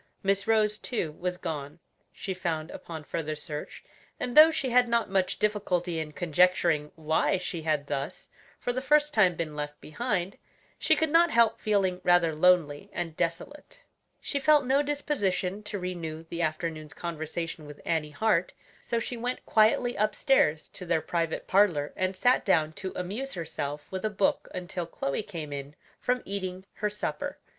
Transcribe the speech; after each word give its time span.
Miss 0.23 0.47
Rose, 0.47 0.79
too, 0.79 1.11
was 1.11 1.37
gone, 1.37 1.77
she 2.11 2.33
found 2.33 2.71
upon 2.71 3.03
further 3.03 3.35
search, 3.35 3.83
and 4.19 4.35
though 4.35 4.49
she 4.49 4.71
had 4.71 4.89
not 4.89 5.11
much 5.11 5.37
difficulty 5.37 5.99
in 5.99 6.11
conjecturing 6.13 6.91
why 6.95 7.37
she 7.37 7.61
had 7.61 7.85
thus, 7.85 8.27
for 8.59 8.73
the 8.73 8.81
first 8.81 9.13
time, 9.13 9.35
been 9.35 9.55
left 9.55 9.79
behind, 9.79 10.39
she 10.79 10.95
could 10.95 11.11
not 11.11 11.29
help 11.29 11.59
feeling 11.59 12.01
rather 12.03 12.33
lonely 12.33 12.89
and 12.91 13.15
desolate. 13.15 13.83
She 14.19 14.39
felt 14.39 14.65
no 14.65 14.81
disposition 14.81 15.61
to 15.65 15.77
renew 15.77 16.23
the 16.31 16.41
afternoon's 16.41 16.95
conversation 16.95 17.67
with 17.67 17.79
Annie 17.85 18.09
Hart, 18.09 18.53
so 18.81 18.97
she 18.97 19.17
went 19.17 19.45
quietly 19.45 19.95
upstairs 19.95 20.67
to 20.69 20.83
their 20.87 21.01
private 21.01 21.45
parlor 21.45 21.93
and 21.95 22.15
sat 22.15 22.43
down 22.43 22.73
to 22.73 22.91
amuse 22.95 23.33
herself 23.35 23.85
with 23.91 24.03
a 24.03 24.09
book 24.09 24.47
until 24.51 24.87
Chloe 24.87 25.21
came 25.21 25.53
in 25.53 25.75
from 25.99 26.23
eating 26.25 26.65
her 26.77 26.89
supper. 26.89 27.37